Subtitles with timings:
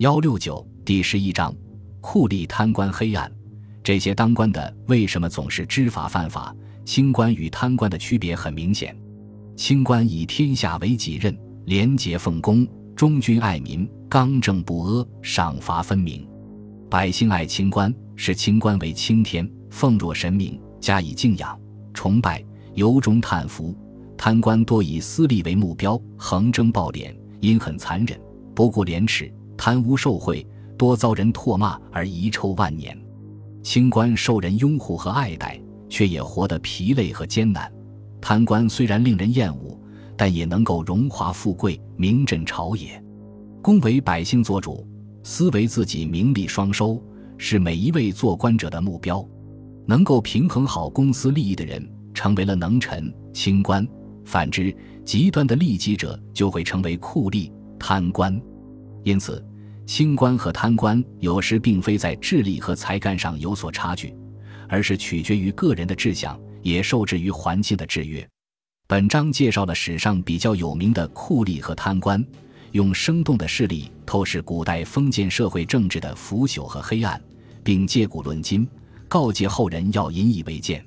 [0.00, 1.54] 幺六九第十一章，
[2.00, 3.30] 酷吏贪官黑暗。
[3.82, 6.56] 这些当官的为什么总是知法犯法？
[6.86, 8.96] 清官与贪官的区别很明显。
[9.56, 12.66] 清官以天下为己任，廉洁奉公，
[12.96, 16.26] 忠君爱民，刚正不阿，赏罚分明。
[16.88, 21.60] 百姓爱清官，视清官为青天，奉若神明，加以敬仰、
[21.92, 22.42] 崇拜，
[22.72, 23.76] 由衷叹服。
[24.16, 28.18] 贪官多以私利为目标，横征暴敛，阴狠残忍，
[28.54, 29.30] 不顾廉耻。
[29.62, 30.46] 贪污受贿，
[30.78, 32.96] 多遭人唾骂而遗臭万年；
[33.62, 37.70] 清官受人拥护和爱戴，却也活得疲累和艰难。
[38.22, 39.78] 贪官虽然令人厌恶，
[40.16, 43.04] 但也能够荣华富贵，名震朝野。
[43.60, 44.88] 公为百姓做主，
[45.22, 46.98] 私为自己名利双收，
[47.36, 49.22] 是每一位做官者的目标。
[49.84, 53.84] 能够平衡好公私利益的人，成为了能臣、清官；
[54.24, 58.40] 反之，极端的利己者就会成为酷吏、贪官。
[59.04, 59.44] 因此。
[59.90, 64.14] 清官和贪官有时并非在智力和才干上有所差距，
[64.68, 68.24] 而是取决于个人的志向，也受制于环境的制约。
[68.86, 72.24] 本章介绍了史上比较有名的酷吏和贪官，
[72.70, 77.20] 用生动的事例透视古代封建社会政治的腐朽和黑暗，
[77.64, 78.64] 并借古论今，
[79.08, 80.86] 告诫后人要引以为鉴。